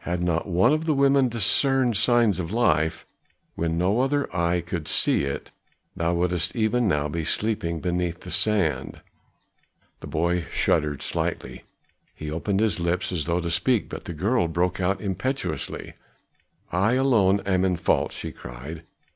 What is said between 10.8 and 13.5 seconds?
slightly; he opened his lips as though to